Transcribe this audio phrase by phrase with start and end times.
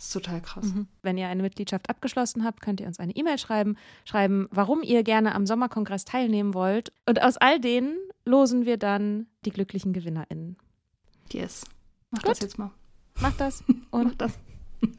[0.00, 0.64] Das ist total krass.
[1.02, 3.76] Wenn ihr eine Mitgliedschaft abgeschlossen habt, könnt ihr uns eine E-Mail schreiben,
[4.06, 6.90] schreiben, warum ihr gerne am Sommerkongress teilnehmen wollt.
[7.04, 10.56] Und aus all denen losen wir dann die glücklichen GewinnerInnen.
[11.30, 11.66] Yes.
[12.10, 12.30] Mach Gut.
[12.30, 12.70] das jetzt mal.
[13.20, 14.38] Macht das Mach und das.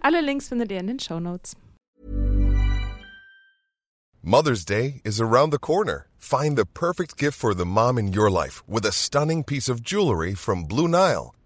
[0.00, 1.56] alle Links findet ihr in den Show Notes.
[4.22, 6.06] Mother's Day is around the corner.
[6.18, 9.82] Find the perfect gift for the mom in your life with a stunning piece of
[9.82, 11.34] jewelry from Blue Nile.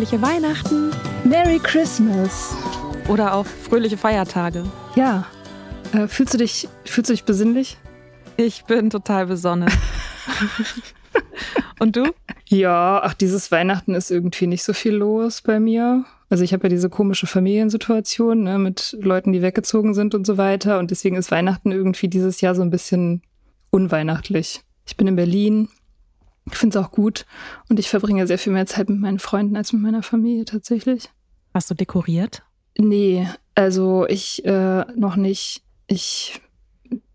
[0.00, 0.92] Fröhliche Weihnachten
[1.24, 2.56] Merry Christmas.
[3.06, 4.64] oder auch fröhliche Feiertage.
[4.96, 5.26] Ja.
[5.92, 7.76] Äh, fühlst du dich, fühlst du dich besinnlich?
[8.38, 9.68] Ich bin total besonnen.
[11.80, 12.14] Und du?
[12.48, 16.06] Ja, ach, dieses Weihnachten ist irgendwie nicht so viel los bei mir.
[16.30, 20.38] Also ich habe ja diese komische Familiensituation ne, mit Leuten, die weggezogen sind und so
[20.38, 20.78] weiter.
[20.78, 23.20] Und deswegen ist Weihnachten irgendwie dieses Jahr so ein bisschen
[23.68, 24.62] unweihnachtlich.
[24.86, 25.68] Ich bin in Berlin.
[26.52, 27.26] Ich finde es auch gut.
[27.68, 31.10] Und ich verbringe sehr viel mehr Zeit mit meinen Freunden als mit meiner Familie tatsächlich.
[31.54, 32.42] Hast du dekoriert?
[32.78, 35.62] Nee, also ich äh, noch nicht.
[35.86, 36.40] Ich,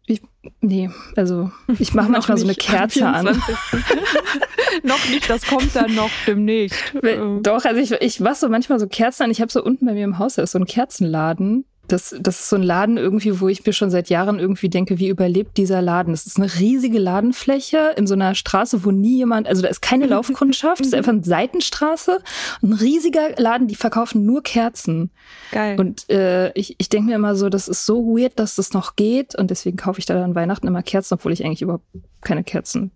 [0.05, 0.21] ich
[0.61, 3.25] nee, also ich mache manchmal so eine Kerze an.
[4.83, 6.93] noch nicht, das kommt dann noch demnächst.
[7.41, 9.31] Doch, also ich, ich mache so manchmal so Kerzen an.
[9.31, 11.65] Ich habe so unten bei mir im Haus, da ist so ein Kerzenladen.
[11.87, 14.99] Das, das ist so ein Laden irgendwie, wo ich mir schon seit Jahren irgendwie denke,
[14.99, 16.13] wie überlebt dieser Laden?
[16.13, 19.81] Das ist eine riesige Ladenfläche in so einer Straße, wo nie jemand, also da ist
[19.81, 22.19] keine Laufkundschaft, das ist einfach eine Seitenstraße.
[22.61, 25.11] Ein riesiger Laden, die verkaufen nur Kerzen.
[25.51, 25.79] Geil.
[25.79, 28.95] Und äh, ich, ich denke mir immer so, das ist so weird, dass das noch
[28.95, 29.35] geht.
[29.35, 31.85] Und deswegen kaufe ich da an Weihnachten immer Kerzen, obwohl ich eigentlich überhaupt
[32.21, 32.91] keine Kerzen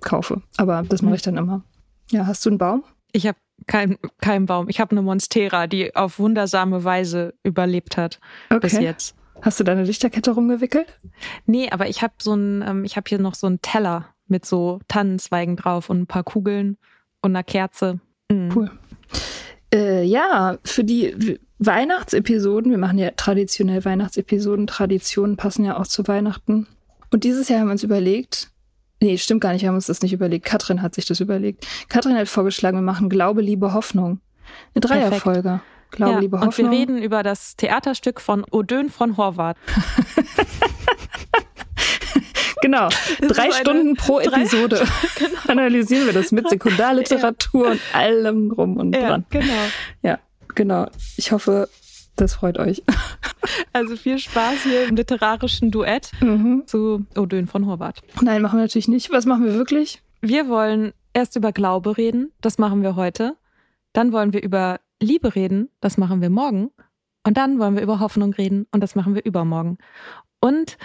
[0.00, 0.42] kaufe.
[0.56, 1.62] Aber das mache ich dann immer.
[2.10, 2.84] Ja, hast du einen Baum?
[3.12, 4.68] Ich habe keinen kein Baum.
[4.68, 8.20] Ich habe eine Monstera, die auf wundersame Weise überlebt hat
[8.60, 8.84] bis Okay.
[8.84, 9.14] jetzt.
[9.40, 11.00] Hast du deine Lichterkette rumgewickelt?
[11.46, 14.46] Nee, aber ich habe so ein, ähm, ich habe hier noch so einen Teller mit
[14.46, 16.76] so Tannenzweigen drauf und ein paar Kugeln
[17.22, 17.98] und einer Kerze.
[18.30, 18.52] Mhm.
[18.54, 18.70] Cool.
[19.74, 26.06] Äh, ja, für die Weihnachtsepisoden, wir machen ja traditionell Weihnachtsepisoden, Traditionen passen ja auch zu
[26.06, 26.68] Weihnachten.
[27.10, 28.51] Und dieses Jahr haben wir uns überlegt,
[29.02, 30.44] nee, stimmt gar nicht, wir haben uns das nicht überlegt.
[30.46, 31.66] Katrin hat sich das überlegt.
[31.88, 34.20] Katrin hat vorgeschlagen, wir machen Glaube, Liebe, Hoffnung.
[34.74, 35.60] Eine Dreierfolge.
[35.90, 36.70] Glaube, ja, Liebe, und wir Hoffnung.
[36.70, 39.56] reden über das Theaterstück von Odön von Horvath.
[42.62, 42.88] Genau,
[43.20, 44.84] drei ist eine- Stunden pro drei- Episode
[45.48, 49.24] analysieren wir das mit Sekundarliteratur und allem drum und dran.
[49.30, 49.52] genau.
[50.02, 50.18] Ja,
[50.54, 50.86] genau.
[51.16, 51.68] Ich hoffe,
[52.22, 52.82] das freut euch.
[53.74, 56.62] Also viel Spaß hier im literarischen Duett Mhm.
[56.66, 58.00] zu Odön von Horvath.
[58.20, 59.10] Nein, machen wir natürlich nicht.
[59.10, 60.02] Was machen wir wirklich?
[60.20, 63.36] Wir wollen erst über Glaube reden, das machen wir heute.
[63.92, 66.70] Dann wollen wir über Liebe reden, das machen wir morgen.
[67.26, 69.78] Und dann wollen wir über Hoffnung reden und das machen wir übermorgen.
[70.40, 70.78] Und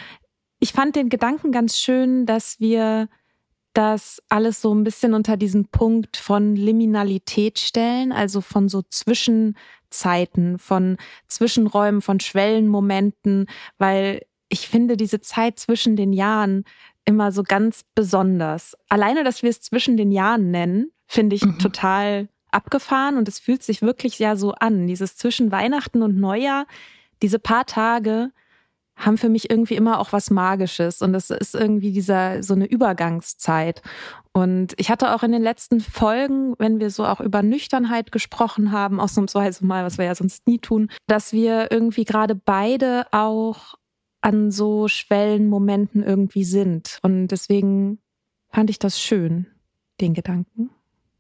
[0.60, 3.08] ich fand den Gedanken ganz schön, dass wir
[3.74, 8.82] das alles so ein bisschen unter diesen Punkt von Liminalität stellen, also von so
[9.90, 10.98] Zwischenzeiten, von
[11.28, 13.48] Zwischenräumen, von Schwellenmomenten,
[13.78, 16.64] weil ich finde diese Zeit zwischen den Jahren
[17.06, 18.76] immer so ganz besonders.
[18.90, 21.60] Alleine, dass wir es zwischen den Jahren nennen, finde ich mhm.
[21.60, 24.88] total abgefahren und es fühlt sich wirklich ja so an.
[24.88, 26.66] Dieses zwischen Weihnachten und Neujahr,
[27.22, 28.32] diese paar Tage
[28.98, 32.66] haben für mich irgendwie immer auch was Magisches und es ist irgendwie dieser so eine
[32.66, 33.82] Übergangszeit.
[34.34, 38.72] Und ich hatte auch in den letzten Folgen, wenn wir so auch über Nüchternheit gesprochen
[38.72, 43.76] haben, ausnahmsweise mal, was wir ja sonst nie tun, dass wir irgendwie gerade beide auch
[44.22, 47.00] an so Schwellenmomenten irgendwie sind.
[47.04, 48.00] Und deswegen
[48.50, 49.48] fand ich das schön,
[50.02, 50.72] den Gedanken.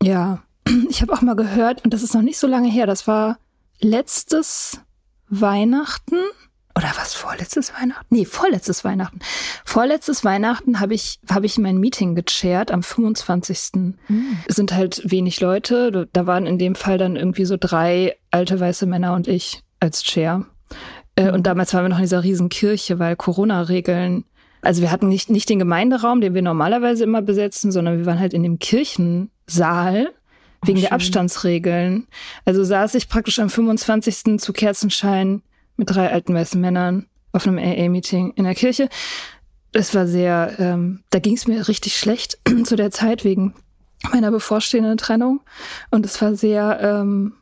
[0.01, 0.44] Ja,
[0.89, 3.38] ich habe auch mal gehört, und das ist noch nicht so lange her, das war
[3.79, 4.81] letztes
[5.29, 6.18] Weihnachten
[6.77, 8.06] oder was vorletztes Weihnachten?
[8.09, 9.19] Nee, vorletztes Weihnachten.
[9.65, 13.94] Vorletztes Weihnachten habe ich habe ich mein Meeting gechairt am 25.
[14.07, 14.38] Mhm.
[14.47, 18.59] Es sind halt wenig Leute, da waren in dem Fall dann irgendwie so drei alte
[18.59, 20.45] weiße Männer und ich als Chair.
[21.15, 24.25] Äh, und damals waren wir noch in dieser riesen Kirche, weil Corona-Regeln
[24.62, 28.19] also wir hatten nicht, nicht den Gemeinderaum, den wir normalerweise immer besetzen, sondern wir waren
[28.19, 30.09] halt in dem Kirchensaal
[30.63, 32.07] wegen oh, der Abstandsregeln.
[32.44, 34.39] Also saß ich praktisch am 25.
[34.39, 35.44] zu Kerzenschein
[35.77, 38.89] mit drei alten weißen Männern auf einem AA-Meeting in der Kirche.
[39.71, 43.53] Es war sehr, ähm, da ging es mir richtig schlecht zu der Zeit wegen
[44.12, 45.41] meiner bevorstehenden Trennung.
[45.91, 47.33] Und es war sehr, ähm,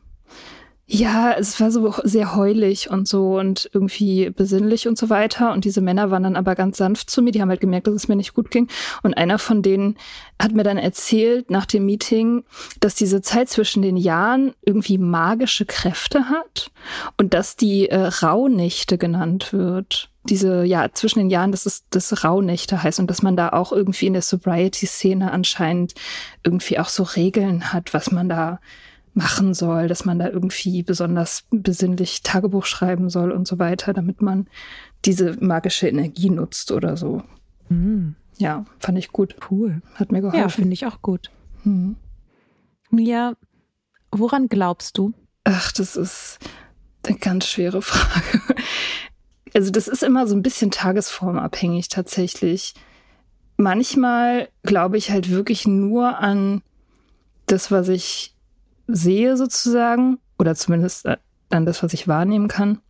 [0.88, 5.52] ja, es war so sehr heulig und so und irgendwie besinnlich und so weiter.
[5.52, 7.32] Und diese Männer waren dann aber ganz sanft zu mir.
[7.32, 8.68] Die haben halt gemerkt, dass es mir nicht gut ging.
[9.02, 9.96] Und einer von denen
[10.40, 12.44] hat mir dann erzählt nach dem Meeting,
[12.78, 16.70] dass diese Zeit zwischen den Jahren irgendwie magische Kräfte hat
[17.18, 20.08] und dass die äh, Rauhnächte genannt wird.
[20.22, 23.72] Diese, ja, zwischen den Jahren, dass es das Rauhnächte heißt und dass man da auch
[23.72, 25.94] irgendwie in der Sobriety-Szene anscheinend
[26.44, 28.60] irgendwie auch so Regeln hat, was man da
[29.16, 34.20] machen soll, dass man da irgendwie besonders besinnlich Tagebuch schreiben soll und so weiter, damit
[34.20, 34.46] man
[35.06, 37.22] diese magische Energie nutzt oder so.
[37.70, 38.14] Mhm.
[38.36, 39.36] Ja, fand ich gut.
[39.50, 39.80] Cool.
[39.94, 40.38] Hat mir geholfen.
[40.38, 41.30] Ja, finde ich auch gut.
[41.64, 41.96] Mhm.
[42.90, 43.34] Mia,
[44.10, 45.14] woran glaubst du?
[45.44, 46.38] Ach, das ist
[47.06, 48.42] eine ganz schwere Frage.
[49.54, 52.74] Also das ist immer so ein bisschen tagesformabhängig tatsächlich.
[53.56, 56.60] Manchmal glaube ich halt wirklich nur an
[57.46, 58.35] das, was ich
[58.86, 61.08] sehe sozusagen oder zumindest
[61.48, 62.80] dann das, was ich wahrnehmen kann.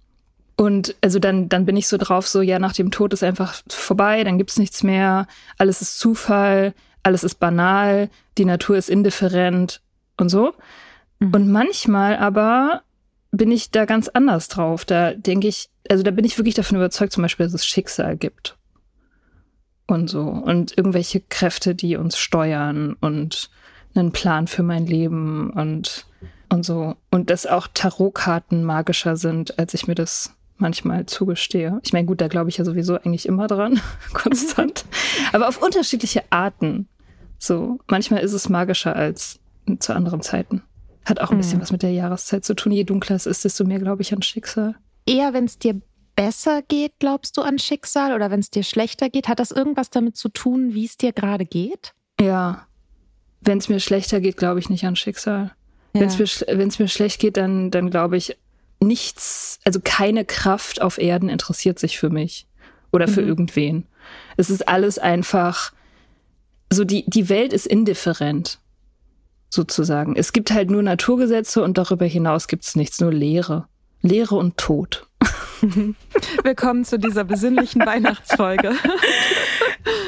[0.57, 3.63] Und also dann, dann bin ich so drauf, so ja, nach dem Tod ist einfach
[3.69, 5.27] vorbei, dann gibt's nichts mehr,
[5.59, 6.73] alles ist Zufall,
[7.03, 8.09] alles ist banal,
[8.39, 9.83] die Natur ist indifferent
[10.17, 10.55] und so.
[11.19, 11.35] Mhm.
[11.35, 12.83] Und manchmal aber
[13.31, 14.85] bin ich da ganz anders drauf.
[14.85, 18.17] Da denke ich, also da bin ich wirklich davon überzeugt, zum Beispiel, dass es Schicksal
[18.17, 18.57] gibt.
[19.87, 20.23] Und so.
[20.23, 23.51] Und irgendwelche Kräfte, die uns steuern und
[23.97, 26.07] einen Plan für mein Leben und,
[26.49, 26.97] und so.
[27.11, 31.81] Und dass auch Tarotkarten magischer sind, als ich mir das manchmal zugestehe.
[31.85, 33.81] Ich meine, gut, da glaube ich ja sowieso eigentlich immer dran,
[34.13, 34.85] konstant.
[35.33, 36.89] Aber auf unterschiedliche Arten.
[37.39, 39.39] So, manchmal ist es magischer als
[39.79, 40.63] zu anderen Zeiten.
[41.05, 41.63] Hat auch ein bisschen mhm.
[41.63, 42.73] was mit der Jahreszeit zu tun.
[42.73, 44.75] Je dunkler es ist, desto mehr glaube ich an Schicksal.
[45.07, 45.81] Eher, wenn es dir
[46.17, 48.13] besser geht, glaubst du an Schicksal?
[48.15, 49.29] Oder wenn es dir schlechter geht?
[49.29, 51.95] Hat das irgendwas damit zu tun, wie es dir gerade geht?
[52.21, 52.66] Ja,
[53.47, 55.53] wenn es mir schlechter geht, glaube ich nicht an Schicksal.
[55.95, 56.01] Ja.
[56.01, 58.37] Wenn es mir, wenn's mir schlecht geht, dann, dann glaube ich,
[58.81, 62.47] nichts, also keine Kraft auf Erden interessiert sich für mich
[62.93, 63.29] oder für mhm.
[63.29, 63.87] irgendwen.
[64.37, 65.73] Es ist alles einfach,
[66.71, 68.59] so die, die Welt ist indifferent,
[69.49, 70.17] sozusagen.
[70.17, 73.67] Es gibt halt nur Naturgesetze und darüber hinaus gibt es nichts, nur Leere.
[74.03, 75.07] Leere und Tod.
[76.43, 78.73] Willkommen zu dieser besinnlichen Weihnachtsfolge.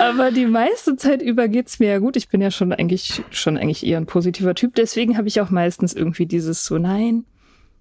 [0.00, 2.16] Aber die meiste Zeit über geht's mir ja gut.
[2.16, 4.74] Ich bin ja schon eigentlich, schon eigentlich eher ein positiver Typ.
[4.74, 7.24] Deswegen habe ich auch meistens irgendwie dieses so, nein,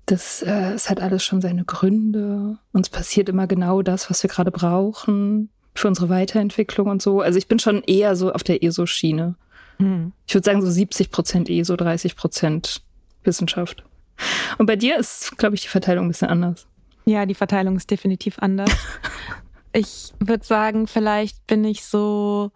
[0.06, 2.58] das, äh, es hat alles schon seine Gründe.
[2.72, 7.22] Uns passiert immer genau das, was wir gerade brauchen für unsere Weiterentwicklung und so.
[7.22, 9.36] Also ich bin schon eher so auf der ESO-Schiene.
[9.78, 10.14] Hm.
[10.26, 12.82] Ich würde sagen so 70 Prozent ESO, 30 Prozent
[13.24, 13.84] Wissenschaft.
[14.58, 16.68] Und bei dir ist, glaube ich, die Verteilung ein bisschen anders.
[17.06, 18.72] Ja, die Verteilung ist definitiv anders.
[19.78, 22.52] ich würde sagen, vielleicht bin ich so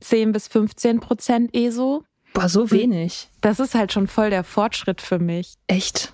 [0.00, 2.02] 10 bis 15 Prozent ESO.
[2.32, 3.28] Boah, so wenig.
[3.40, 5.54] Das ist halt schon voll der Fortschritt für mich.
[5.68, 6.12] Echt?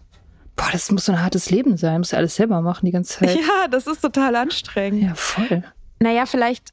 [0.55, 1.99] Boah, das muss so ein hartes Leben sein.
[1.99, 3.37] Muss ja alles selber machen die ganze Zeit.
[3.37, 5.03] Ja, das ist total anstrengend.
[5.03, 5.65] Ja, voll.
[6.01, 6.71] Naja, vielleicht,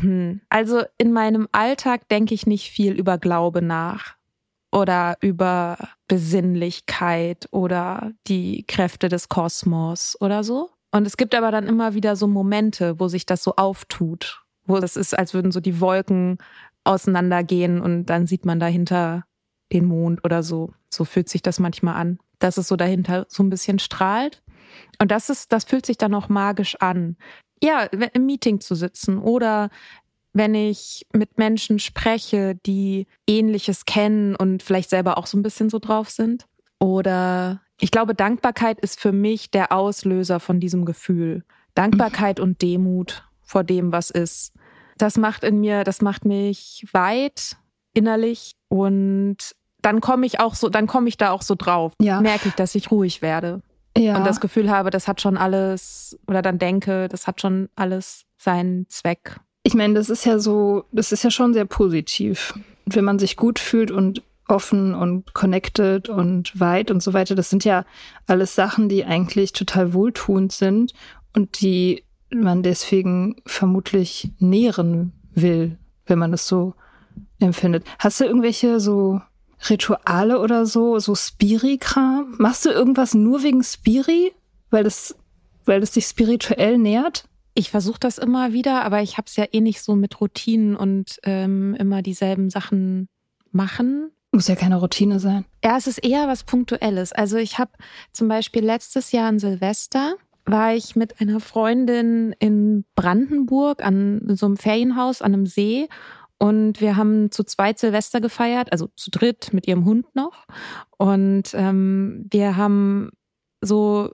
[0.00, 4.16] hm, also in meinem Alltag denke ich nicht viel über Glaube nach
[4.72, 5.78] oder über
[6.08, 10.70] Besinnlichkeit oder die Kräfte des Kosmos oder so.
[10.94, 14.78] Und es gibt aber dann immer wieder so Momente, wo sich das so auftut, wo
[14.78, 16.38] das ist, als würden so die Wolken
[16.84, 19.24] auseinandergehen und dann sieht man dahinter
[19.72, 20.72] den Mond oder so.
[20.90, 24.44] So fühlt sich das manchmal an, dass es so dahinter so ein bisschen strahlt.
[25.00, 27.16] Und das ist, das fühlt sich dann auch magisch an.
[27.60, 29.70] Ja, im Meeting zu sitzen oder
[30.32, 35.70] wenn ich mit Menschen spreche, die ähnliches kennen und vielleicht selber auch so ein bisschen
[35.70, 36.46] so drauf sind.
[36.78, 41.44] Oder ich glaube, Dankbarkeit ist für mich der Auslöser von diesem Gefühl.
[41.74, 44.54] Dankbarkeit und Demut vor dem, was ist.
[44.96, 47.58] Das macht in mir, das macht mich weit
[47.92, 49.36] innerlich und
[49.82, 51.92] dann komme ich auch so, dann komme ich da auch so drauf.
[52.00, 52.22] Ja.
[52.22, 53.60] Merke ich, dass ich ruhig werde.
[53.94, 54.16] Ja.
[54.16, 58.24] Und das Gefühl habe, das hat schon alles, oder dann denke, das hat schon alles
[58.38, 59.36] seinen Zweck.
[59.62, 62.58] Ich meine, das ist ja so, das ist ja schon sehr positiv.
[62.86, 67.50] Wenn man sich gut fühlt und offen und connected und weit und so weiter, das
[67.50, 67.84] sind ja
[68.26, 70.92] alles Sachen, die eigentlich total wohltuend sind
[71.32, 76.74] und die man deswegen vermutlich nähren will, wenn man es so
[77.38, 77.84] empfindet.
[77.98, 79.20] Hast du irgendwelche so
[79.68, 82.36] Rituale oder so, so Spiri-Kram?
[82.38, 84.32] Machst du irgendwas nur wegen Spiri,
[84.70, 85.16] weil das,
[85.64, 87.24] weil das dich spirituell nährt?
[87.54, 90.74] Ich versuche das immer wieder, aber ich habe es ja eh nicht so mit Routinen
[90.74, 93.08] und ähm, immer dieselben Sachen
[93.52, 94.10] machen.
[94.34, 95.44] Muss ja keine Routine sein.
[95.62, 97.12] Ja, es ist eher was Punktuelles.
[97.12, 97.70] Also ich habe
[98.10, 104.46] zum Beispiel letztes Jahr an Silvester war ich mit einer Freundin in Brandenburg an so
[104.46, 105.88] einem Ferienhaus an einem See
[106.38, 110.46] und wir haben zu zweit Silvester gefeiert, also zu dritt mit ihrem Hund noch.
[110.98, 113.12] Und ähm, wir haben
[113.60, 114.10] so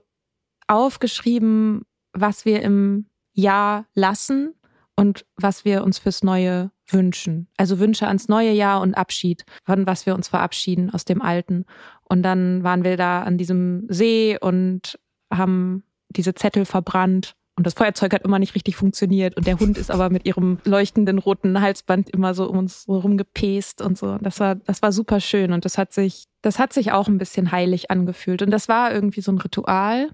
[0.67, 1.81] aufgeschrieben,
[2.13, 4.53] was wir im Jahr lassen
[5.01, 7.47] und was wir uns fürs Neue wünschen.
[7.57, 11.65] Also Wünsche ans neue Jahr und Abschied, von was wir uns verabschieden aus dem Alten.
[12.03, 14.99] Und dann waren wir da an diesem See und
[15.33, 19.77] haben diese Zettel verbrannt und das Feuerzeug hat immer nicht richtig funktioniert und der Hund
[19.77, 24.17] ist aber mit ihrem leuchtenden roten Halsband immer so um uns so rumgepest und so.
[24.19, 27.17] Das war, das war super schön und das hat sich, das hat sich auch ein
[27.17, 28.41] bisschen heilig angefühlt.
[28.41, 30.09] Und das war irgendwie so ein Ritual.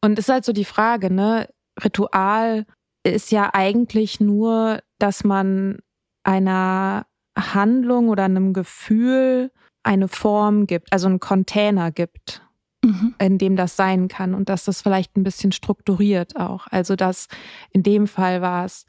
[0.00, 1.48] Und es ist halt so die Frage, ne?
[1.82, 2.66] Ritual
[3.04, 5.78] ist ja eigentlich nur, dass man
[6.22, 7.06] einer
[7.36, 9.50] Handlung oder einem Gefühl
[9.82, 12.42] eine Form gibt, also einen Container gibt
[12.84, 13.14] mhm.
[13.18, 16.66] in dem das sein kann und dass das vielleicht ein bisschen strukturiert auch.
[16.68, 17.28] Also dass
[17.70, 18.86] in dem Fall war es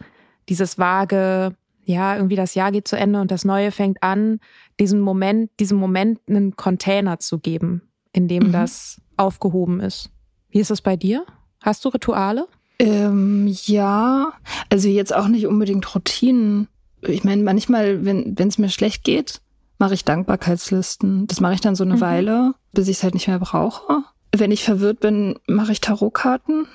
[0.50, 1.55] dieses vage,
[1.86, 4.39] ja, irgendwie das Jahr geht zu Ende und das Neue fängt an,
[4.79, 7.82] diesen Moment, diesem Moment einen Container zu geben,
[8.13, 8.51] in dem mhm.
[8.51, 10.10] das aufgehoben ist.
[10.50, 11.25] Wie ist das bei dir?
[11.62, 12.48] Hast du Rituale?
[12.80, 14.34] Ähm, ja,
[14.70, 16.68] also jetzt auch nicht unbedingt Routinen.
[17.01, 19.42] Ich meine, manchmal, wenn es mir schlecht geht,
[19.77, 21.27] mache ich Dankbarkeitslisten.
[21.27, 22.01] Das mache ich dann so eine mhm.
[22.01, 24.03] Weile, bis ich es halt nicht mehr brauche.
[24.36, 26.68] Wenn ich verwirrt bin, mache ich Tarotkarten.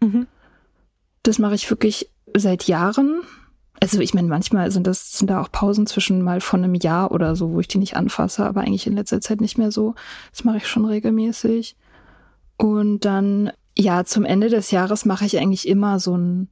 [0.00, 0.26] Mhm.
[1.22, 3.22] Das mache ich wirklich seit Jahren.
[3.80, 7.12] Also ich meine, manchmal sind das sind da auch Pausen zwischen mal von einem Jahr
[7.12, 9.94] oder so, wo ich die nicht anfasse, aber eigentlich in letzter Zeit nicht mehr so.
[10.32, 11.76] Das mache ich schon regelmäßig.
[12.56, 16.48] Und dann ja, zum Ende des Jahres mache ich eigentlich immer so ein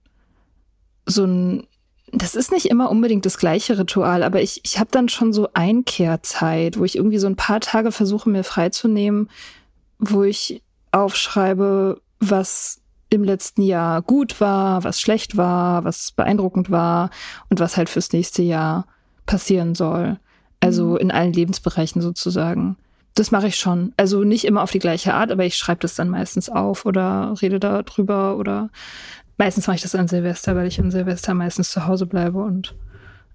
[1.06, 1.66] so ein
[2.12, 5.48] das ist nicht immer unbedingt das gleiche Ritual, aber ich, ich habe dann schon so
[5.54, 9.28] Einkehrzeit, wo ich irgendwie so ein paar Tage versuche, mir freizunehmen,
[9.98, 12.80] wo ich aufschreibe, was
[13.10, 17.10] im letzten Jahr gut war, was schlecht war, was beeindruckend war
[17.50, 18.86] und was halt fürs nächste Jahr
[19.26, 20.18] passieren soll.
[20.60, 20.96] Also mhm.
[20.98, 22.76] in allen Lebensbereichen sozusagen.
[23.16, 23.92] Das mache ich schon.
[23.96, 27.34] Also nicht immer auf die gleiche Art, aber ich schreibe das dann meistens auf oder
[27.42, 28.70] rede da drüber oder
[29.38, 32.74] Meistens mache ich das an Silvester, weil ich an Silvester meistens zu Hause bleibe und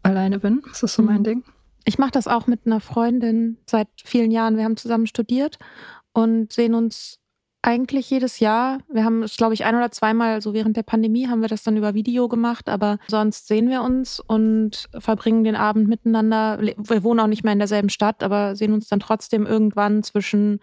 [0.04, 0.62] alleine bin.
[0.68, 1.24] Das ist so mein mhm.
[1.24, 1.44] Ding.
[1.86, 4.58] Ich mache das auch mit einer Freundin seit vielen Jahren.
[4.58, 5.60] Wir haben zusammen studiert
[6.14, 7.20] und sehen uns
[7.62, 8.80] eigentlich jedes Jahr.
[8.90, 11.64] Wir haben es, glaube ich, ein oder zweimal, so während der Pandemie, haben wir das
[11.64, 16.60] dann über Video gemacht, aber sonst sehen wir uns und verbringen den Abend miteinander.
[16.60, 20.60] Wir wohnen auch nicht mehr in derselben Stadt, aber sehen uns dann trotzdem irgendwann zwischen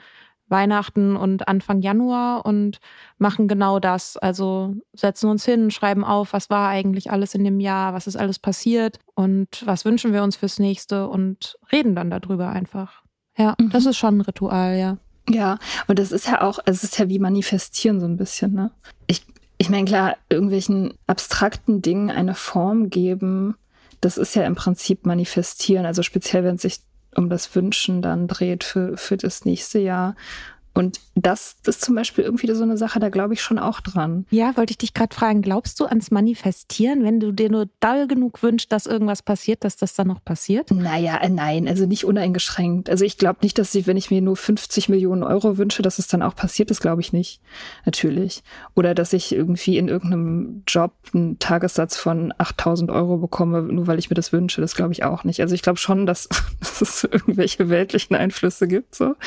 [0.49, 2.79] Weihnachten und Anfang Januar und
[3.19, 4.17] machen genau das.
[4.17, 8.17] Also setzen uns hin, schreiben auf, was war eigentlich alles in dem Jahr, was ist
[8.17, 13.03] alles passiert und was wünschen wir uns fürs nächste und reden dann darüber einfach.
[13.37, 13.71] Ja, mhm.
[13.71, 14.97] das ist schon ein Ritual, ja.
[15.29, 18.71] Ja, und das ist ja auch, es ist ja wie manifestieren so ein bisschen, ne?
[19.07, 19.25] Ich,
[19.59, 23.57] ich meine, klar, irgendwelchen abstrakten Dingen eine Form geben,
[24.01, 26.81] das ist ja im Prinzip manifestieren, also speziell wenn es sich
[27.15, 30.15] um das Wünschen dann dreht für, für das nächste Jahr.
[30.75, 34.27] Und das ist zum Beispiel irgendwie so eine Sache, da glaube ich schon auch dran.
[34.31, 38.07] Ja, wollte ich dich gerade fragen, glaubst du ans Manifestieren, wenn du dir nur doll
[38.07, 40.71] genug wünschst, dass irgendwas passiert, dass das dann noch passiert?
[40.71, 42.89] Naja, äh, nein, also nicht uneingeschränkt.
[42.89, 45.99] Also ich glaube nicht, dass ich, wenn ich mir nur 50 Millionen Euro wünsche, dass
[45.99, 47.41] es dann auch passiert, das glaube ich nicht.
[47.85, 48.45] Natürlich.
[48.77, 53.99] Oder dass ich irgendwie in irgendeinem Job einen Tagessatz von 8000 Euro bekomme, nur weil
[53.99, 55.41] ich mir das wünsche, das glaube ich auch nicht.
[55.41, 56.29] Also ich glaube schon, dass,
[56.61, 59.15] dass es irgendwelche weltlichen Einflüsse gibt, so.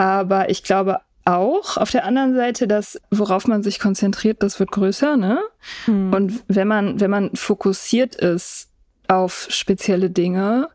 [0.00, 4.70] Aber ich glaube auch auf der anderen Seite, dass worauf man sich konzentriert, das wird
[4.70, 5.42] größer, ne?
[5.84, 6.14] Hm.
[6.14, 8.70] Und wenn man, wenn man fokussiert ist
[9.08, 10.70] auf spezielle Dinge,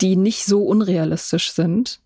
[0.00, 2.00] die nicht so unrealistisch sind,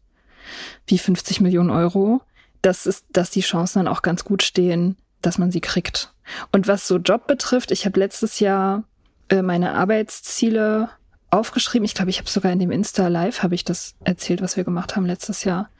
[0.88, 2.22] wie 50 Millionen Euro,
[2.60, 6.12] das ist, dass die Chancen dann auch ganz gut stehen, dass man sie kriegt.
[6.50, 8.82] Und was so Job betrifft, ich habe letztes Jahr
[9.28, 10.88] äh, meine Arbeitsziele
[11.30, 11.84] aufgeschrieben.
[11.84, 14.64] Ich glaube, ich habe sogar in dem Insta Live habe ich das erzählt, was wir
[14.64, 15.70] gemacht haben letztes Jahr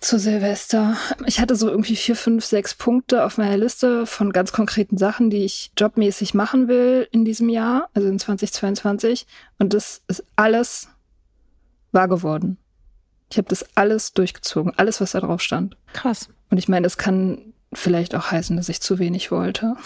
[0.00, 0.96] zu Silvester.
[1.26, 5.30] Ich hatte so irgendwie vier, fünf, sechs Punkte auf meiner Liste von ganz konkreten Sachen,
[5.30, 9.26] die ich jobmäßig machen will in diesem Jahr, also in 2022.
[9.58, 10.88] Und das ist alles
[11.92, 12.56] wahr geworden.
[13.30, 15.76] Ich habe das alles durchgezogen, alles, was da drauf stand.
[15.92, 16.28] Krass.
[16.50, 19.76] Und ich meine, das kann vielleicht auch heißen, dass ich zu wenig wollte.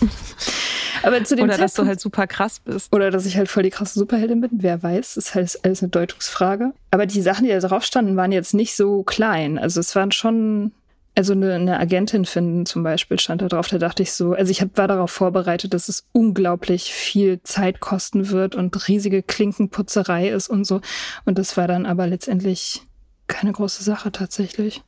[1.06, 2.92] Aber zu dem oder dass du halt super krass bist.
[2.92, 4.50] Oder dass ich halt voll die krasse Superheldin bin.
[4.54, 6.72] Wer weiß, das ist halt alles eine Deutungsfrage.
[6.90, 9.56] Aber die Sachen, die da drauf standen, waren jetzt nicht so klein.
[9.56, 10.72] Also es waren schon,
[11.14, 13.68] also eine, eine Agentin finden zum Beispiel stand da drauf.
[13.68, 17.78] Da dachte ich so, also ich hab, war darauf vorbereitet, dass es unglaublich viel Zeit
[17.78, 20.80] kosten wird und riesige Klinkenputzerei ist und so.
[21.24, 22.82] Und das war dann aber letztendlich
[23.28, 24.82] keine große Sache tatsächlich.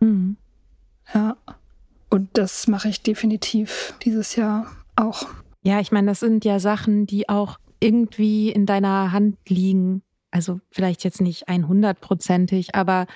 [0.00, 0.36] Mhm.
[1.14, 1.36] Ja.
[2.08, 5.28] Und das mache ich definitiv dieses Jahr auch.
[5.62, 10.02] Ja, ich meine, das sind ja Sachen, die auch irgendwie in deiner Hand liegen.
[10.30, 13.06] Also vielleicht jetzt nicht 100%ig, aber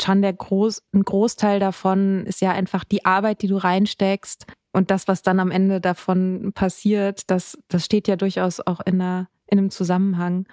[0.00, 4.46] schon der Groß, ein Großteil davon ist ja einfach die Arbeit, die du reinsteckst.
[4.72, 9.00] Und das, was dann am Ende davon passiert, das, das steht ja durchaus auch in,
[9.00, 10.46] einer, in einem Zusammenhang.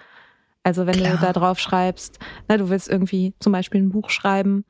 [0.62, 1.12] Also wenn Klar.
[1.12, 4.64] du da drauf schreibst, na, du willst irgendwie zum Beispiel ein Buch schreiben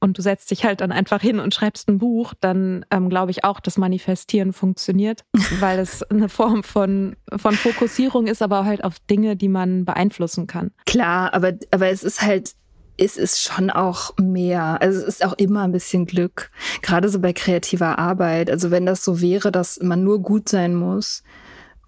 [0.00, 3.30] und du setzt dich halt dann einfach hin und schreibst ein Buch, dann ähm, glaube
[3.30, 5.24] ich auch, dass Manifestieren funktioniert,
[5.60, 10.46] weil es eine Form von, von Fokussierung ist, aber halt auf Dinge, die man beeinflussen
[10.46, 10.72] kann.
[10.86, 12.54] Klar, aber, aber es ist halt,
[12.96, 14.80] es ist schon auch mehr.
[14.80, 16.50] Also es ist auch immer ein bisschen Glück.
[16.82, 18.50] Gerade so bei kreativer Arbeit.
[18.50, 21.22] Also wenn das so wäre, dass man nur gut sein muss,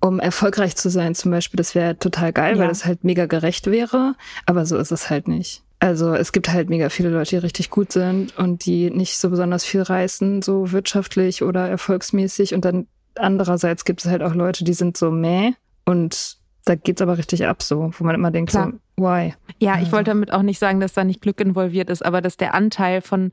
[0.00, 2.62] um erfolgreich zu sein zum Beispiel, das wäre total geil, ja.
[2.62, 4.14] weil das halt mega gerecht wäre.
[4.46, 5.62] Aber so ist es halt nicht.
[5.82, 9.30] Also es gibt halt mega viele Leute, die richtig gut sind und die nicht so
[9.30, 12.54] besonders viel reißen, so wirtschaftlich oder erfolgsmäßig.
[12.54, 17.02] Und dann andererseits gibt es halt auch Leute, die sind so meh und da geht's
[17.02, 18.70] aber richtig ab, so, wo man immer denkt, Klar.
[18.96, 19.34] so, why?
[19.58, 22.36] Ja, ich wollte damit auch nicht sagen, dass da nicht Glück involviert ist, aber dass
[22.36, 23.32] der Anteil von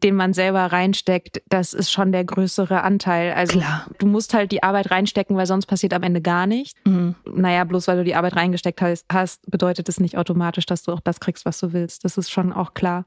[0.00, 3.34] den man selber reinsteckt, das ist schon der größere Anteil.
[3.34, 3.86] Also Klar.
[3.98, 6.80] du musst halt die Arbeit reinstecken, weil sonst passiert am Ende gar nichts.
[6.86, 7.14] Mhm.
[7.26, 8.80] Naja, bloß weil du die Arbeit reingesteckt
[9.12, 12.04] hast, bedeutet es nicht automatisch, dass du auch das kriegst, was du willst.
[12.06, 13.04] Das ist schon auch klar.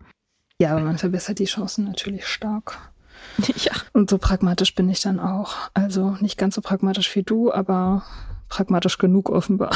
[0.59, 2.77] Ja, aber man verbessert die Chancen natürlich stark.
[3.55, 3.71] Ja.
[3.93, 5.55] Und so pragmatisch bin ich dann auch.
[5.73, 8.03] Also nicht ganz so pragmatisch wie du, aber
[8.49, 9.71] pragmatisch genug offenbar.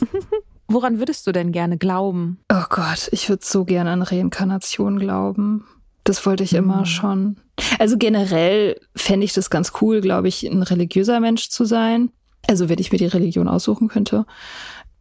[0.68, 2.38] Woran würdest du denn gerne glauben?
[2.52, 5.64] Oh Gott, ich würde so gerne an Reinkarnation glauben.
[6.06, 6.86] Das wollte ich immer mhm.
[6.86, 7.36] schon.
[7.80, 12.10] Also generell fände ich das ganz cool, glaube ich, ein religiöser Mensch zu sein.
[12.46, 14.24] Also wenn ich mir die Religion aussuchen könnte.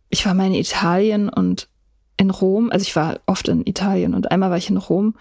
[0.10, 1.70] Ich war mal in Italien und
[2.18, 5.16] in Rom, also ich war oft in Italien und einmal war ich in Rom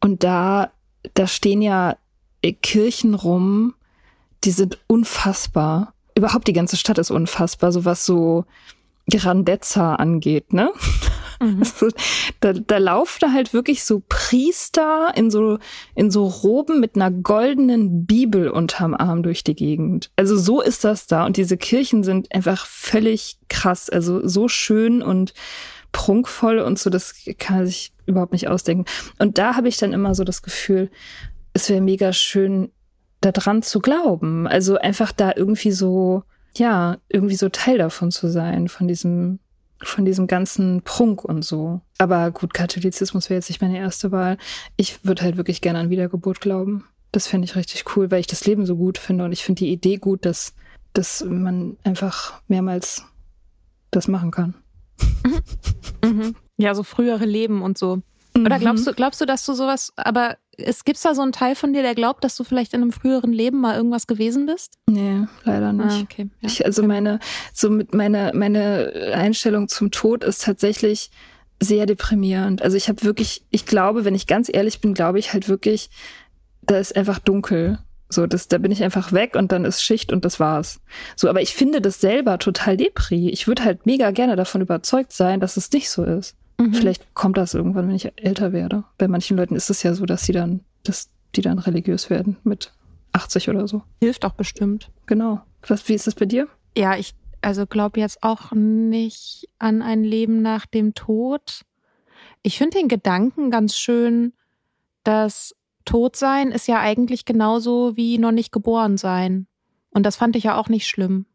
[0.00, 0.70] und da,
[1.14, 1.96] da stehen ja
[2.62, 3.74] Kirchen rum,
[4.44, 5.92] die sind unfassbar.
[6.14, 8.44] Überhaupt die ganze Stadt ist unfassbar, so was so
[9.10, 10.70] Grandezza angeht, ne?
[11.40, 11.62] Mhm.
[12.40, 15.58] da, da laufen da halt wirklich so Priester in so,
[15.94, 20.10] in so Roben mit einer goldenen Bibel unterm Arm durch die Gegend.
[20.16, 21.24] Also so ist das da.
[21.26, 23.88] Und diese Kirchen sind einfach völlig krass.
[23.90, 25.34] Also so schön und
[25.92, 28.84] prunkvoll und so, das kann man sich überhaupt nicht ausdenken.
[29.18, 30.90] Und da habe ich dann immer so das Gefühl,
[31.52, 32.70] es wäre mega schön,
[33.20, 34.46] da dran zu glauben.
[34.46, 36.22] Also einfach da irgendwie so,
[36.54, 39.40] ja, irgendwie so Teil davon zu sein, von diesem
[39.82, 41.80] von diesem ganzen Prunk und so.
[41.98, 44.38] Aber gut, Katholizismus wäre jetzt nicht meine erste Wahl.
[44.76, 46.84] Ich würde halt wirklich gerne an Wiedergeburt glauben.
[47.12, 49.60] Das fände ich richtig cool, weil ich das Leben so gut finde und ich finde
[49.60, 50.54] die Idee gut, dass,
[50.92, 53.04] dass man einfach mehrmals
[53.90, 54.54] das machen kann.
[56.04, 56.36] Mhm.
[56.56, 58.02] Ja, so frühere Leben und so.
[58.36, 61.54] Oder glaubst du, glaubst du, dass du sowas, aber es gibt da so einen Teil
[61.54, 64.74] von dir, der glaubt, dass du vielleicht in einem früheren Leben mal irgendwas gewesen bist?
[64.86, 65.90] Nee, leider nicht.
[65.90, 66.28] Ah, okay.
[66.40, 66.88] Ja, ich, also okay.
[66.88, 67.20] meine,
[67.54, 71.10] so mit meine, meine Einstellung zum Tod ist tatsächlich,
[71.60, 72.62] sehr deprimierend.
[72.62, 75.90] Also ich habe wirklich, ich glaube, wenn ich ganz ehrlich bin, glaube ich halt wirklich,
[76.62, 77.78] da ist einfach dunkel.
[78.10, 80.80] So, das, da bin ich einfach weg und dann ist Schicht und das war's.
[81.14, 83.28] So, aber ich finde das selber total depri.
[83.28, 86.34] Ich würde halt mega gerne davon überzeugt sein, dass es nicht so ist.
[86.58, 86.74] Mhm.
[86.74, 88.84] Vielleicht kommt das irgendwann, wenn ich älter werde.
[88.98, 92.36] Bei manchen Leuten ist es ja so, dass sie dann, dass die dann religiös werden
[92.42, 92.72] mit
[93.12, 93.82] 80 oder so.
[94.00, 94.90] Hilft auch bestimmt.
[95.06, 95.40] Genau.
[95.66, 96.48] Was, wie ist das bei dir?
[96.76, 101.62] Ja, ich also glaube jetzt auch nicht an ein Leben nach dem Tod.
[102.42, 104.32] Ich finde den Gedanken ganz schön,
[105.04, 109.46] dass Todsein ist ja eigentlich genauso wie noch nicht geboren sein.
[109.90, 111.26] Und das fand ich ja auch nicht schlimm.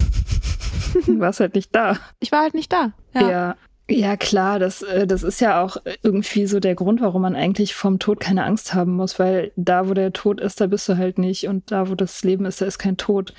[1.06, 1.98] Du warst halt nicht da.
[2.20, 2.92] Ich war halt nicht da.
[3.14, 3.30] Ja.
[3.30, 3.56] ja.
[3.90, 7.74] Ja, klar, das, äh, das ist ja auch irgendwie so der Grund, warum man eigentlich
[7.74, 10.96] vom Tod keine Angst haben muss, weil da, wo der Tod ist, da bist du
[10.96, 13.34] halt nicht und da, wo das Leben ist, da ist kein Tod.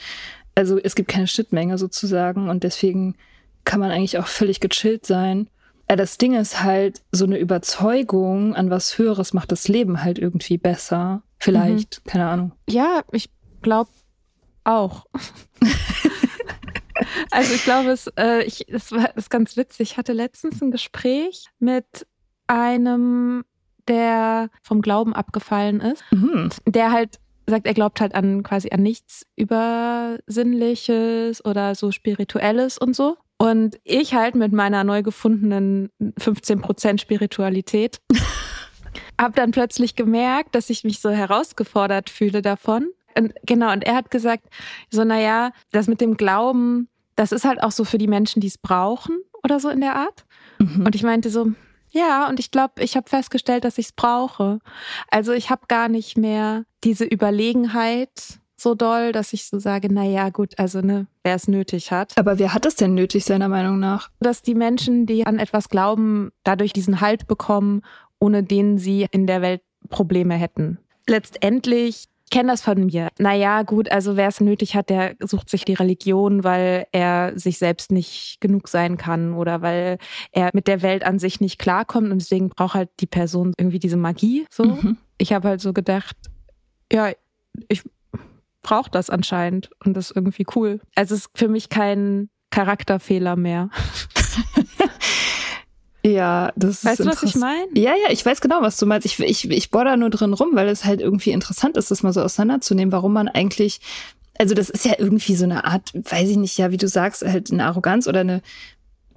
[0.54, 3.16] Also es gibt keine Schnittmenge sozusagen und deswegen
[3.64, 5.50] kann man eigentlich auch völlig gechillt sein.
[5.90, 10.20] Ja, das Ding ist halt, so eine Überzeugung an was Höheres macht das Leben halt
[10.20, 11.24] irgendwie besser.
[11.40, 12.10] Vielleicht, mhm.
[12.10, 12.52] keine Ahnung.
[12.70, 13.30] Ja, ich
[13.64, 13.90] glaube
[14.64, 15.08] auch.
[17.32, 19.92] also ich glaube, es, äh, ich, es war das ist ganz witzig.
[19.92, 22.08] Ich hatte letztens ein Gespräch mit
[22.48, 23.44] einem,
[23.88, 26.50] der vom Glauben abgefallen ist, mhm.
[26.66, 32.96] der halt sagt, er glaubt halt an quasi an nichts Übersinnliches oder so Spirituelles und
[32.96, 33.18] so.
[33.38, 38.00] Und ich halt mit meiner neu gefundenen 15% Spiritualität
[39.20, 42.90] habe dann plötzlich gemerkt, dass ich mich so herausgefordert fühle davon.
[43.18, 44.48] Und genau, und er hat gesagt,
[44.90, 48.48] so, naja, das mit dem Glauben, das ist halt auch so für die Menschen, die
[48.48, 50.26] es brauchen oder so in der Art.
[50.60, 50.86] Mhm.
[50.86, 51.52] Und ich meinte so,
[51.90, 54.60] ja, und ich glaube, ich habe festgestellt, dass ich es brauche.
[55.10, 60.04] Also ich habe gar nicht mehr diese Überlegenheit so doll, dass ich so sage, na
[60.04, 62.18] ja, gut, also ne, wer es nötig hat.
[62.18, 64.10] Aber wer hat es denn nötig seiner Meinung nach?
[64.20, 67.82] Dass die Menschen, die an etwas glauben, dadurch diesen Halt bekommen,
[68.20, 70.80] ohne den sie in der Welt Probleme hätten.
[71.08, 73.10] Letztendlich kenne das von mir.
[73.20, 77.58] Naja, gut, also wer es nötig hat, der sucht sich die Religion, weil er sich
[77.58, 79.98] selbst nicht genug sein kann oder weil
[80.32, 83.80] er mit der Welt an sich nicht klarkommt und deswegen braucht halt die Person irgendwie
[83.80, 84.46] diese Magie.
[84.50, 84.66] So.
[84.66, 84.98] Mhm.
[85.18, 86.16] Ich habe halt so gedacht,
[86.92, 87.12] ja,
[87.70, 87.84] ich
[88.62, 90.82] brauche das anscheinend und das ist irgendwie cool.
[90.96, 93.70] Also es ist für mich kein Charakterfehler mehr.
[96.06, 97.08] Ja, das weißt ist.
[97.08, 97.66] Weißt du, was ich meine?
[97.74, 99.08] Ja, ja, ich weiß genau, was du meinst.
[99.08, 102.04] Ich, ich, ich bohr da nur drin rum, weil es halt irgendwie interessant ist, das
[102.04, 103.82] mal so auseinanderzunehmen, warum man eigentlich,
[104.38, 107.24] also das ist ja irgendwie so eine Art, weiß ich nicht, ja, wie du sagst,
[107.24, 108.44] halt eine Arroganz oder eine,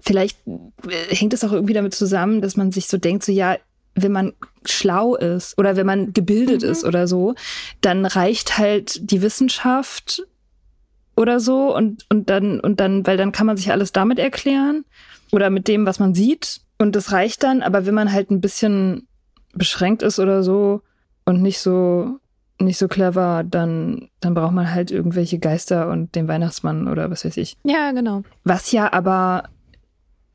[0.01, 3.59] vielleicht äh, hängt es auch irgendwie damit zusammen, dass man sich so denkt, so ja,
[3.95, 4.33] wenn man
[4.65, 6.71] schlau ist oder wenn man gebildet mhm.
[6.71, 7.35] ist oder so,
[7.83, 10.27] dann reicht halt die Wissenschaft
[11.17, 14.87] oder so und, und dann, und dann, weil dann kann man sich alles damit erklären
[15.33, 16.63] oder mit dem, was man sieht.
[16.79, 19.09] Und das reicht dann, aber wenn man halt ein bisschen
[19.53, 20.83] beschränkt ist oder so
[21.25, 22.21] und nicht so
[22.61, 27.25] nicht so clever, dann, dann braucht man halt irgendwelche Geister und den Weihnachtsmann oder was
[27.25, 27.57] weiß ich.
[27.63, 28.23] Ja, genau.
[28.45, 29.45] Was ja aber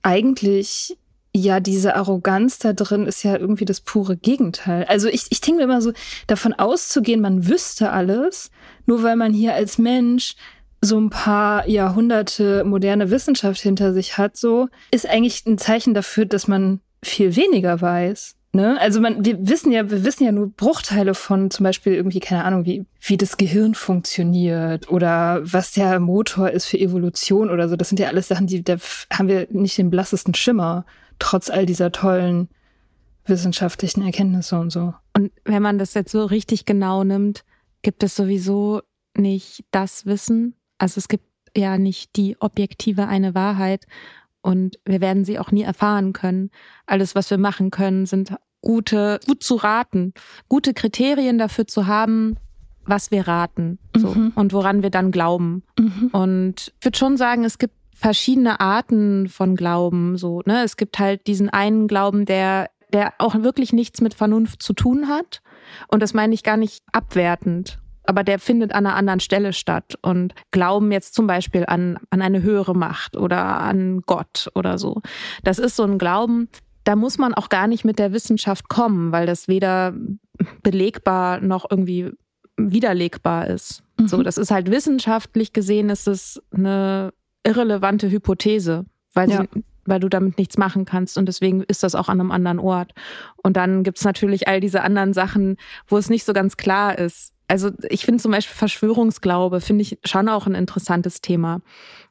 [0.03, 0.97] eigentlich,
[1.35, 4.85] ja, diese Arroganz da drin ist ja irgendwie das pure Gegenteil.
[4.85, 5.91] Also ich, ich denke mir immer so,
[6.27, 8.51] davon auszugehen, man wüsste alles,
[8.85, 10.35] nur weil man hier als Mensch
[10.83, 16.25] so ein paar Jahrhunderte moderne Wissenschaft hinter sich hat, so, ist eigentlich ein Zeichen dafür,
[16.25, 18.35] dass man viel weniger weiß.
[18.55, 18.79] Ne?
[18.79, 22.43] Also man, wir wissen ja, wir wissen ja nur Bruchteile von zum Beispiel irgendwie, keine
[22.43, 27.75] Ahnung, wie, wie das Gehirn funktioniert oder was der Motor ist für Evolution oder so.
[27.75, 28.75] Das sind ja alles Sachen, die, da
[29.11, 30.85] haben wir nicht den blassesten Schimmer,
[31.17, 32.49] trotz all dieser tollen
[33.25, 34.93] wissenschaftlichen Erkenntnisse und so.
[35.15, 37.43] Und wenn man das jetzt so richtig genau nimmt,
[37.81, 38.81] gibt es sowieso
[39.17, 43.85] nicht das Wissen, also es gibt ja nicht die objektive eine Wahrheit
[44.41, 46.51] und wir werden sie auch nie erfahren können.
[46.85, 50.13] Alles, was wir machen können, sind gute, gut zu raten,
[50.49, 52.37] gute Kriterien dafür zu haben,
[52.85, 54.33] was wir raten so, mhm.
[54.35, 55.63] und woran wir dann glauben.
[55.79, 56.09] Mhm.
[56.11, 60.17] Und ich würde schon sagen, es gibt verschiedene Arten von Glauben.
[60.17, 60.63] So, ne?
[60.63, 65.07] Es gibt halt diesen einen Glauben, der, der auch wirklich nichts mit Vernunft zu tun
[65.07, 65.41] hat.
[65.87, 69.97] Und das meine ich gar nicht abwertend aber der findet an einer anderen Stelle statt
[70.01, 75.01] und glauben jetzt zum Beispiel an, an eine höhere Macht oder an Gott oder so.
[75.43, 76.49] Das ist so ein Glauben,
[76.83, 79.93] da muss man auch gar nicht mit der Wissenschaft kommen, weil das weder
[80.61, 82.11] belegbar noch irgendwie
[82.57, 83.83] widerlegbar ist.
[83.99, 84.07] Mhm.
[84.07, 87.13] So, das ist halt wissenschaftlich gesehen, ist es eine
[87.45, 89.41] irrelevante Hypothese, weil ja.
[89.41, 92.59] sie, weil du damit nichts machen kannst und deswegen ist das auch an einem anderen
[92.59, 92.93] Ort.
[93.37, 97.33] Und dann gibt's natürlich all diese anderen Sachen, wo es nicht so ganz klar ist,
[97.47, 101.61] also ich finde zum Beispiel Verschwörungsglaube, finde ich schon auch ein interessantes Thema.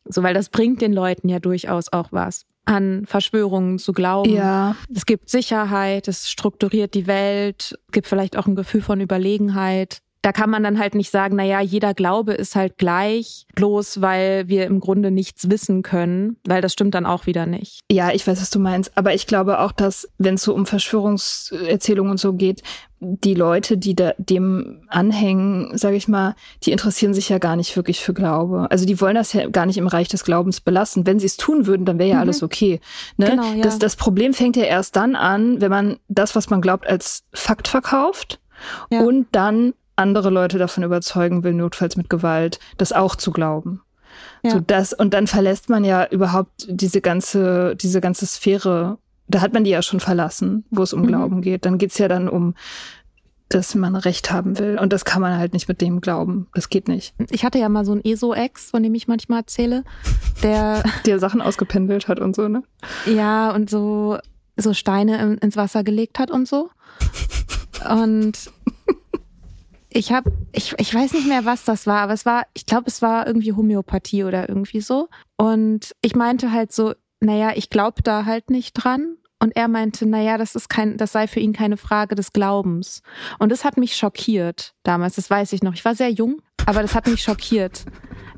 [0.05, 2.45] So, weil das bringt den Leuten ja durchaus auch was.
[2.65, 4.33] an Verschwörungen zu glauben.
[4.33, 4.77] Ja.
[4.95, 10.33] Es gibt Sicherheit, es strukturiert die Welt, gibt vielleicht auch ein Gefühl von Überlegenheit da
[10.33, 14.49] kann man dann halt nicht sagen, na ja, jeder Glaube ist halt gleich, bloß weil
[14.49, 17.81] wir im Grunde nichts wissen können, weil das stimmt dann auch wieder nicht.
[17.91, 20.65] Ja, ich weiß, was du meinst, aber ich glaube auch, dass wenn es so um
[20.65, 22.63] Verschwörungserzählungen und so geht,
[23.05, 27.75] die Leute, die da dem anhängen, sage ich mal, die interessieren sich ja gar nicht
[27.75, 28.69] wirklich für Glaube.
[28.71, 31.05] Also die wollen das ja gar nicht im Reich des Glaubens belassen.
[31.05, 32.21] Wenn sie es tun würden, dann wäre ja mhm.
[32.21, 32.81] alles okay.
[33.17, 33.31] Ne?
[33.31, 33.63] Genau, ja.
[33.63, 37.25] das, das Problem fängt ja erst dann an, wenn man das, was man glaubt, als
[37.33, 38.39] Fakt verkauft
[38.91, 39.03] ja.
[39.03, 43.81] und dann andere Leute davon überzeugen will, notfalls mit Gewalt, das auch zu glauben.
[44.43, 44.51] Ja.
[44.51, 49.53] So das, und dann verlässt man ja überhaupt diese ganze, diese ganze Sphäre, da hat
[49.53, 51.07] man die ja schon verlassen, wo es um mhm.
[51.07, 51.65] Glauben geht.
[51.65, 52.55] Dann geht's ja dann um,
[53.49, 54.79] dass man Recht haben will.
[54.79, 56.49] Und das kann man halt nicht mit dem glauben.
[56.55, 57.15] Das geht nicht.
[57.31, 59.85] Ich hatte ja mal so einen ESO-Ex, von dem ich manchmal erzähle,
[60.43, 60.83] der.
[61.07, 62.63] der Sachen ausgependelt hat und so, ne?
[63.07, 64.19] Ja, und so,
[64.57, 66.71] so Steine ins Wasser gelegt hat und so.
[67.89, 68.51] Und
[69.95, 72.85] ich habe, ich, ich weiß nicht mehr, was das war, aber es war, ich glaube,
[72.87, 75.09] es war irgendwie Homöopathie oder irgendwie so.
[75.37, 79.17] Und ich meinte halt so, naja, ich glaube da halt nicht dran.
[79.39, 83.03] Und er meinte, naja, das ist kein, das sei für ihn keine Frage des Glaubens.
[83.41, 85.75] Und das hat mich schockiert damals, das weiß ich noch.
[85.75, 87.85] Ich war sehr jung, aber das hat mich schockiert.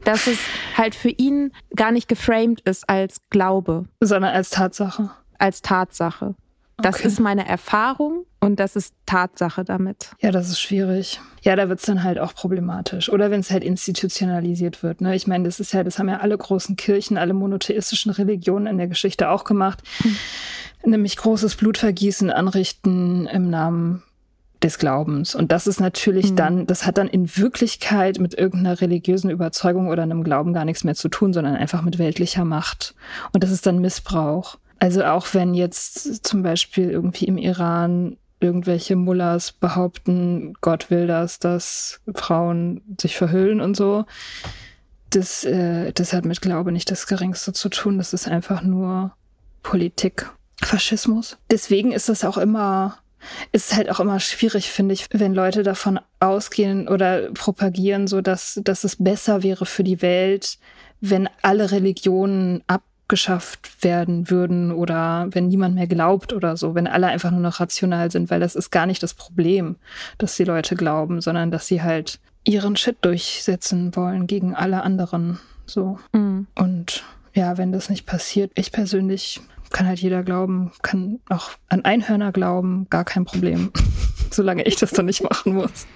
[0.05, 0.39] Dass es
[0.77, 3.85] halt für ihn gar nicht geframed ist als Glaube.
[4.01, 5.11] Sondern als Tatsache.
[5.39, 6.35] Als Tatsache.
[6.79, 7.07] Das okay.
[7.07, 10.11] ist meine Erfahrung und das ist Tatsache damit.
[10.21, 11.21] Ja, das ist schwierig.
[11.43, 13.09] Ja, da wird's dann halt auch problematisch.
[13.11, 15.01] Oder wenn es halt institutionalisiert wird.
[15.01, 15.15] Ne?
[15.15, 18.79] Ich meine, das ist ja, das haben ja alle großen Kirchen, alle monotheistischen Religionen in
[18.79, 19.83] der Geschichte auch gemacht.
[20.03, 20.17] Mhm.
[20.91, 24.03] Nämlich großes Blutvergießen anrichten im Namen
[24.65, 25.35] des Glaubens.
[25.35, 26.37] Und das ist natürlich mhm.
[26.37, 30.83] dann, das hat dann in Wirklichkeit mit irgendeiner religiösen Überzeugung oder einem Glauben gar nichts
[30.83, 32.95] mehr zu tun, sondern einfach mit weltlicher Macht.
[33.33, 34.59] Und das ist dann Missbrauch.
[34.85, 41.39] Also auch wenn jetzt zum Beispiel irgendwie im Iran irgendwelche Mullahs behaupten, Gott will das,
[41.39, 44.05] dass Frauen sich verhüllen und so.
[45.09, 47.97] Das, äh, das hat mit Glaube nicht das Geringste zu tun.
[47.97, 49.17] Das ist einfach nur
[49.63, 51.39] Politik, Faschismus.
[51.51, 52.99] Deswegen ist das auch immer,
[53.53, 58.61] ist halt auch immer schwierig, finde ich, wenn Leute davon ausgehen oder propagieren, so dass,
[58.63, 60.59] dass es besser wäre für die Welt,
[61.01, 66.87] wenn alle Religionen ab abgeschafft werden würden oder wenn niemand mehr glaubt oder so, wenn
[66.87, 69.77] alle einfach nur noch rational sind, weil das ist gar nicht das Problem,
[70.17, 75.39] dass die Leute glauben, sondern dass sie halt ihren Shit durchsetzen wollen gegen alle anderen.
[75.67, 75.99] So.
[76.13, 76.47] Mhm.
[76.55, 81.85] Und ja, wenn das nicht passiert, ich persönlich kann halt jeder glauben, kann auch an
[81.85, 83.71] Einhörner glauben, gar kein Problem,
[84.31, 85.87] solange ich das dann nicht machen muss.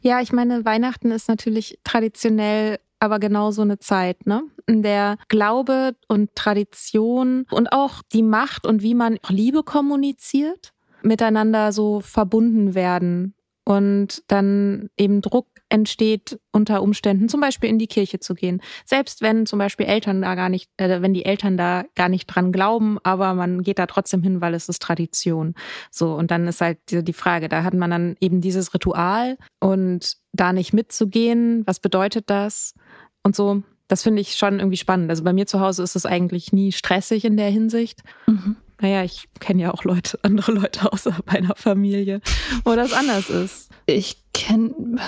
[0.00, 4.42] Ja, ich meine, Weihnachten ist natürlich traditionell aber genau so eine Zeit, ne?
[4.66, 11.72] In der Glaube und Tradition und auch die Macht und wie man Liebe kommuniziert, miteinander
[11.72, 13.34] so verbunden werden
[13.64, 18.60] und dann eben Druck entsteht unter Umständen, zum Beispiel in die Kirche zu gehen.
[18.84, 22.26] Selbst wenn zum Beispiel Eltern da gar nicht, äh, wenn die Eltern da gar nicht
[22.26, 25.54] dran glauben, aber man geht da trotzdem hin, weil es ist Tradition.
[25.90, 29.38] So, und dann ist halt die, die Frage, da hat man dann eben dieses Ritual
[29.60, 32.74] und da nicht mitzugehen, was bedeutet das?
[33.22, 35.10] Und so, das finde ich schon irgendwie spannend.
[35.10, 38.02] Also bei mir zu Hause ist es eigentlich nie stressig in der Hinsicht.
[38.26, 38.56] Mhm.
[38.80, 42.20] Naja, ich kenne ja auch Leute, andere Leute außer meiner Familie,
[42.64, 43.70] wo das anders ist.
[43.86, 44.98] Ich kenne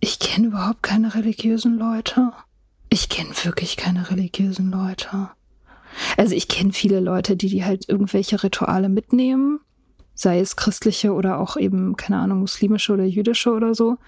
[0.00, 2.32] ich kenne überhaupt keine religiösen Leute.
[2.88, 5.30] Ich kenne wirklich keine religiösen Leute.
[6.16, 9.60] Also ich kenne viele Leute, die die halt irgendwelche Rituale mitnehmen,
[10.14, 13.98] sei es christliche oder auch eben keine Ahnung muslimische oder jüdische oder so.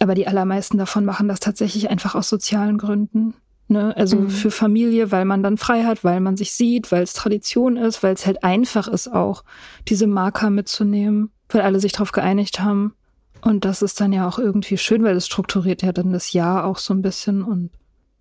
[0.00, 3.34] Aber die allermeisten davon machen das tatsächlich einfach aus sozialen Gründen.
[3.68, 3.96] Ne?
[3.96, 4.30] Also mhm.
[4.30, 8.02] für Familie, weil man dann frei hat, weil man sich sieht, weil es Tradition ist,
[8.02, 9.42] weil es halt einfach ist auch,
[9.88, 12.94] diese Marker mitzunehmen, weil alle sich darauf geeinigt haben.
[13.40, 16.64] Und das ist dann ja auch irgendwie schön, weil es strukturiert ja dann das Jahr
[16.64, 17.70] auch so ein bisschen und.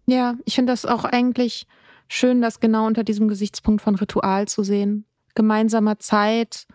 [0.08, 1.68] Ja, ich finde das auch eigentlich
[2.08, 5.06] schön, das genau unter diesem Gesichtspunkt von Ritual zu sehen.
[5.34, 6.68] Gemeinsamer Zeit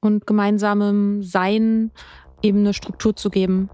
[0.00, 1.90] und gemeinsamem Sein
[2.42, 3.68] eben eine Struktur zu geben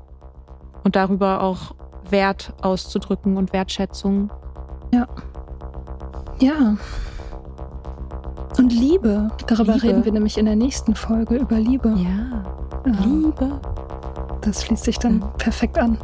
[0.87, 1.75] und darüber auch
[2.11, 4.31] Wert auszudrücken und Wertschätzung.
[4.95, 5.09] Ja.
[6.39, 6.77] Ja.
[8.57, 9.29] Und Liebe.
[9.49, 9.83] Darüber Liebe.
[9.89, 11.89] reden wir nämlich in der nächsten Folge über Liebe.
[11.89, 12.45] Ja.
[12.87, 13.05] ja.
[13.05, 13.61] Liebe.
[14.43, 15.27] Das schließt sich dann ja.
[15.39, 15.99] perfekt an.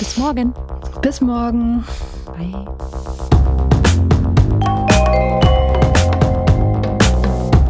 [0.00, 0.52] Bis morgen.
[1.02, 1.84] Bis morgen.
[2.36, 2.66] Bye.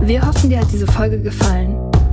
[0.01, 1.90] Wir hoffen, dir hat diese Folge gefallen.